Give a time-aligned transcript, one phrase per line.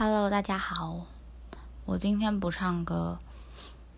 [0.00, 1.06] Hello，大家好。
[1.84, 3.18] 我今天不唱歌，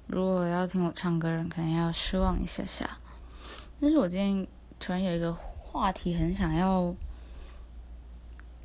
[0.07, 2.96] 如果要听我唱歌人，可能要失望一下下。
[3.78, 4.47] 但是我今天
[4.78, 6.94] 突然有一个话题，很想要，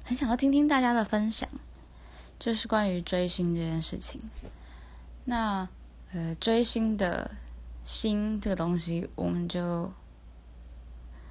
[0.06, 1.50] 很想要听听大家的分享，
[2.40, 4.22] 就是关于追星这件事情。
[5.26, 5.68] 那
[6.14, 7.32] 呃，追星的
[7.84, 9.92] 星这个东西，我们就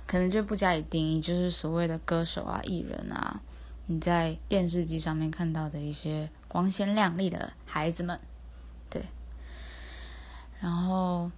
[0.06, 3.40] 可能就不加以定义，就是所谓的歌手啊、艺人啊。
[3.86, 8.18] 你在电视机上面看到的一些光鲜亮丽的孩子们，
[8.88, 9.02] 对。
[10.58, 11.30] 然后，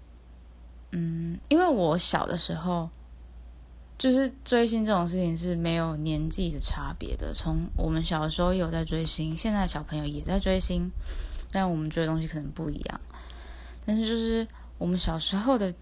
[0.92, 2.88] 嗯，因为我小的时候，
[3.98, 7.34] 就是追星这种事情是没有年纪的差别的。
[7.34, 10.88] 从我们小的时候有在追星，现在小朋友也在追星，
[11.50, 13.00] 但我们追的东西可能不一样。
[13.84, 14.46] 但是，就是
[14.78, 15.74] 我们小时候的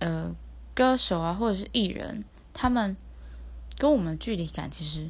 [0.00, 0.34] 呃
[0.74, 2.96] 歌手啊，或者是艺人，他们
[3.78, 5.08] 跟我们距离感其实。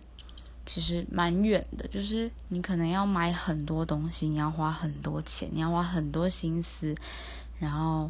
[0.66, 6.94] 其实蛮远的，就是你可能要买很多东西，你要花很多钱，你要花很多心思，
[7.58, 8.08] 然后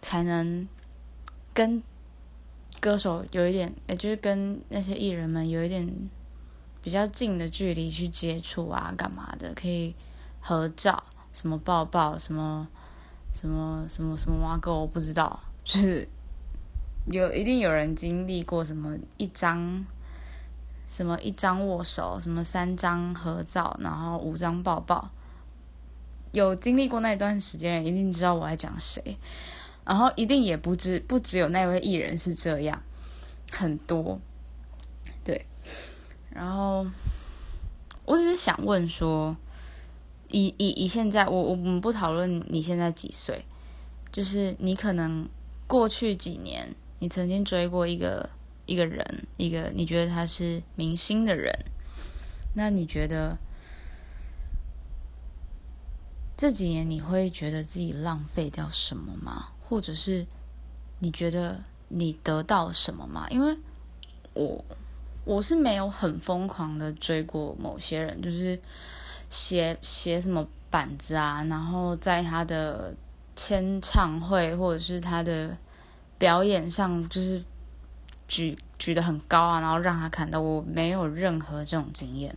[0.00, 0.66] 才能
[1.52, 1.82] 跟
[2.80, 5.86] 歌手有一点，也就是跟那些艺人们有一点
[6.80, 9.52] 比较近的距离去接触啊，干嘛的？
[9.54, 9.94] 可以
[10.40, 12.66] 合照，什么抱抱，什么
[13.34, 16.08] 什么什么什么挖沟，我不知道，就是
[17.10, 19.84] 有一定有人经历过什么一张。
[20.86, 25.10] 什么一张握手，什么三张合照，然后五张抱抱，
[26.32, 29.16] 有经历过那一段时间，一定知道我在讲谁。
[29.84, 32.80] 然后一定也不只不只有那位艺人是这样，
[33.50, 34.20] 很多。
[35.24, 35.44] 对，
[36.30, 36.86] 然后
[38.04, 39.36] 我只是想问说，
[40.28, 43.44] 以以以现在，我我们不讨论你现在几岁，
[44.12, 45.28] 就是你可能
[45.66, 48.30] 过去几年，你曾经追过一个。
[48.66, 51.52] 一个人，一个你觉得他是明星的人，
[52.54, 53.38] 那你觉得
[56.36, 59.50] 这几年你会觉得自己浪费掉什么吗？
[59.68, 60.26] 或者是
[60.98, 63.28] 你觉得你得到什么吗？
[63.30, 63.56] 因为
[64.34, 64.64] 我
[65.24, 68.60] 我是没有很疯狂的追过某些人，就是
[69.30, 72.92] 写写什么板子啊，然后在他的
[73.36, 75.56] 签唱会或者是他的
[76.18, 77.40] 表演上，就是。
[78.28, 82.36] 举举得很高啊，然后让他看到我没有任何这种经验，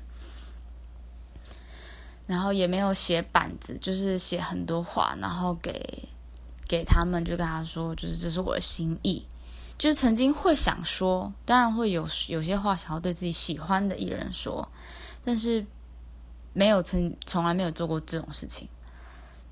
[2.27, 6.07] 然后也没有写板子，就是写很多话，然后给
[6.67, 9.25] 给他们，就跟他说，就是这是我的心意，
[9.77, 14.69] 就是曾经会想说，当然会有有些话想要对自己喜欢的艺人说，
[15.25, 15.65] 但是
[16.53, 18.67] 没有曾从来没有做过这种事情，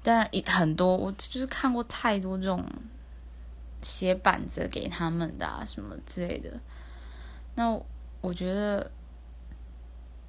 [0.04, 2.64] 当然很多我就是看过太多这种。
[3.82, 6.60] 写板子给他们的啊，什么之类的。
[7.56, 7.80] 那
[8.22, 8.92] 我觉得，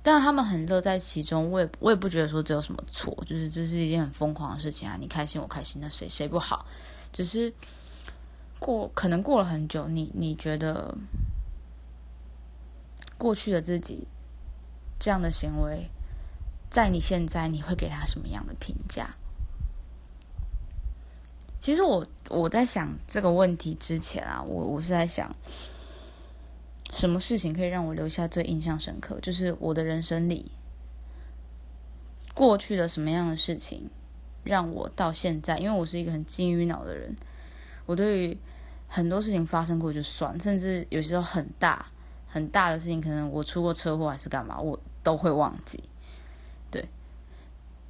[0.02, 4.96] 当然他们很乐在其中，我也我也不觉得说这有什么错，就是这是一件很疯狂的事情啊。
[4.98, 6.66] 你开心我开心，那谁谁不好？
[7.12, 7.52] 只是
[8.58, 10.96] 过可能过了很久，你你觉得
[13.16, 14.06] 过去的自己
[14.98, 15.90] 这样的行为，
[16.70, 19.14] 在你现在你会给他什么样的评价？
[21.60, 25.34] 其实我我在想这个问题之前啊，我我是在想，
[26.92, 29.18] 什么事情可以让我留下最印象深刻？
[29.20, 30.52] 就是我的人生里
[32.32, 33.90] 过去的什么样的事情，
[34.44, 37.16] 让我到现在，因为我是一个很金鱼脑的人，
[37.86, 38.38] 我对于
[38.86, 41.86] 很多事情发生过就算，甚至有些时候很大
[42.28, 45.82] 很大的事情，可能我出过车祸还是干嘛，我都会忘记。
[46.70, 46.88] 对，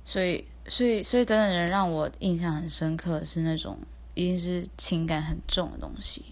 [0.06, 0.46] 所以。
[0.68, 3.78] 所以，所以真的人让我印象很深刻是那种
[4.14, 6.24] 一定是情感很重的东西。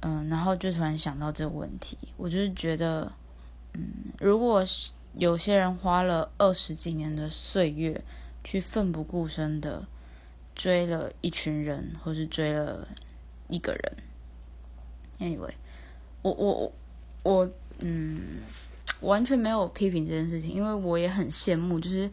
[0.00, 3.12] 嗯，然后就突然想到这个问题，我就是觉得，
[3.72, 4.64] 嗯，如果
[5.14, 8.02] 有些人花了二十几年的岁月
[8.42, 9.86] 去奋不顾身的
[10.54, 12.86] 追了一群人，或是追了
[13.48, 13.96] 一个人
[15.20, 15.54] ，anyway，
[16.22, 16.72] 我我
[17.22, 17.50] 我
[17.80, 18.42] 嗯。
[19.04, 22.10] 完全没有批评这件事情，因为我也很羡慕，就是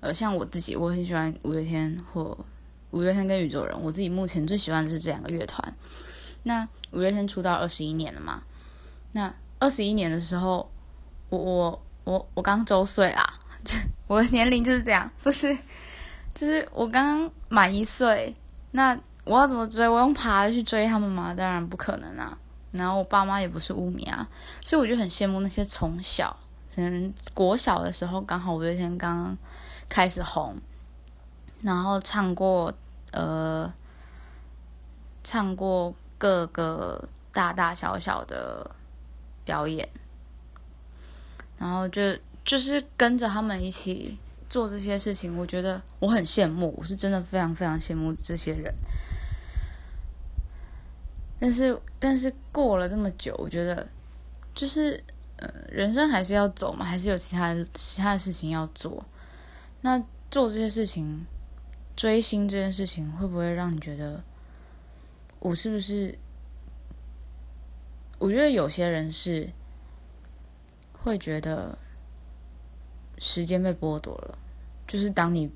[0.00, 2.36] 呃，像我自己，我很喜欢五月天或
[2.90, 5.74] 五月天跟宇宙人，我自己目前最喜欢的是这两个乐团。
[6.42, 8.42] 那五月天出道二十一年了嘛？
[9.12, 10.70] 那二十一年的时候，
[11.30, 13.24] 我我我我刚周岁啊，
[14.06, 15.56] 我的年龄就是这样，不是，
[16.34, 18.34] 就是我刚刚满一岁，
[18.72, 19.88] 那我要怎么追？
[19.88, 21.32] 我用爬的去追他们吗？
[21.34, 22.36] 当然不可能啊。
[22.74, 24.28] 然后我爸妈也不是污名啊，
[24.64, 26.36] 所以我就很羡慕那些从小，
[26.74, 29.36] 可能国小的时候刚好五月天刚
[29.88, 30.56] 开始红，
[31.62, 32.74] 然后唱过
[33.12, 33.72] 呃，
[35.22, 38.68] 唱过各个大大小小的
[39.44, 39.88] 表演，
[41.56, 42.02] 然后就
[42.44, 44.18] 就是跟着他们一起
[44.48, 48.74] 做这些事情，我觉得我很羡慕，我是真的非常非常羡慕这些人。
[51.44, 53.86] 但是但是过了这么久，我觉得
[54.54, 55.04] 就是
[55.36, 59.04] 呃，人生还是要走嘛，还是有其他其他的事情要做。
[59.82, 61.26] 那做这些事情，
[61.94, 64.24] 追星这件事情，会不会让你觉得
[65.38, 66.18] 我是不是？
[68.18, 69.50] 我觉得有些人是
[70.94, 71.76] 会觉得
[73.18, 74.38] 时间被剥夺了，
[74.88, 75.50] 就是当你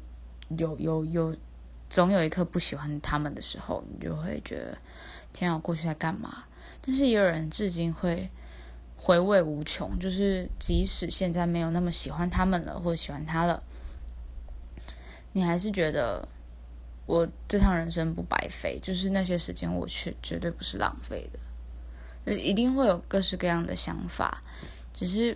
[0.58, 1.35] 有有有
[1.88, 4.76] 总有一刻不喜欢他们的时候，你就会觉得
[5.32, 6.44] 天啊，我过去在干嘛？
[6.81, 8.31] 但是也有人至今会
[8.96, 13.62] 回味无穷，就是即使现在没有那么喜欢他们了，或者喜欢他了，
[15.32, 16.26] 你还是觉得
[17.06, 21.38] 我这趟人生不白费，就是那些时间我去绝对不是浪费的。
[22.31, 24.43] 一定会有各式各样的想法，
[24.93, 25.35] 只是，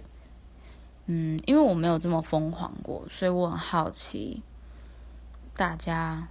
[1.06, 4.42] 嗯，因为我没有这么疯狂过，所以我很好奇，
[5.54, 6.28] 大家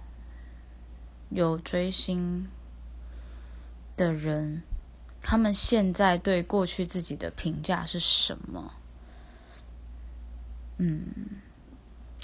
[1.34, 2.48] 有追星
[3.96, 4.62] 的人，
[5.22, 8.72] 他们现在对过去自己的评价是什么？
[10.78, 11.02] 嗯，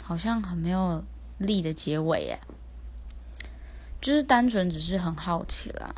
[0.02, 1.04] 好像很没有
[1.38, 2.40] 力的结尾耶，
[4.00, 5.94] 就是单纯只是很好奇啦。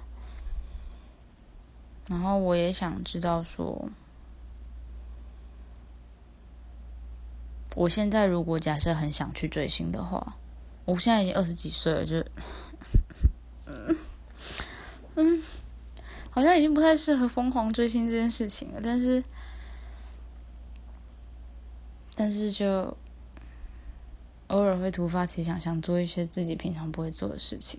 [2.08, 3.88] 然后我也想知道，说
[7.76, 10.36] 我现在如果假设很想去追星的话，
[10.84, 12.22] 我现在已经二十几岁了，就
[15.22, 15.42] 嗯，
[16.30, 18.80] 好像已经不太适合疯狂追星这件事情了。
[18.82, 19.22] 但是，
[22.16, 22.96] 但是就
[24.48, 27.78] 偶尔会突发奇想，想做一些自己平常不会做的事情。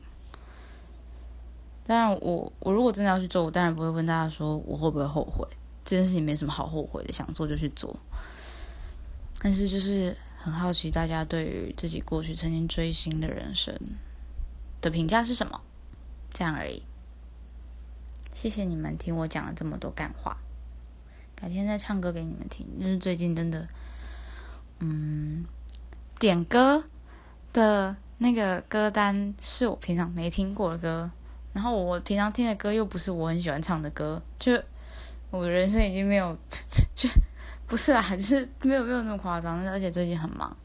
[1.83, 5.47] 当然，我我如果真的要去做，我当然不会问大家说我会不会后悔。
[5.83, 7.97] 这件事情没什么好后悔的，想做就去做。
[9.39, 13.75] 但是就是很好奇，大家对于自己过去曾经追星的人生
[14.79, 15.59] 的评价是什么？
[16.29, 16.83] 这样而已。
[18.33, 20.37] 谢谢你们听我讲了这么多干话，
[21.35, 22.67] 改天再唱歌给你们听。
[22.79, 23.67] 就是最近真的，
[24.79, 25.45] 嗯，
[26.19, 26.83] 点歌
[27.53, 31.11] 的那个歌单是我平常没听过的歌。
[31.53, 34.53] 然后我平常听的歌又不是我很喜欢唱的歌，就
[35.29, 36.37] 我人生已经没有，
[36.95, 37.09] 就
[37.67, 39.59] 不是啦，就是没有没有那么夸张。
[39.69, 40.55] 而且最近很忙，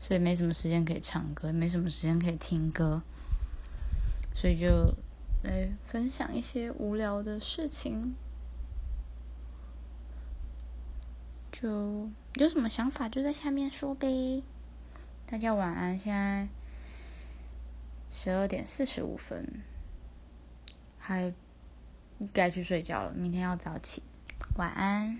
[0.00, 3.00] 所以没什么时间可以唱歌，没什么时间可以听歌，
[4.34, 4.92] 所以就
[5.42, 8.14] 来分享一些无聊的事情。
[11.52, 14.42] 就有什么想法就在下面说呗。
[15.26, 16.48] 大家晚安，现在
[18.08, 19.62] 十二点四十五分。
[20.98, 21.32] 还
[22.32, 24.02] 该去睡觉了，明天要早起。
[24.56, 25.18] 晚安。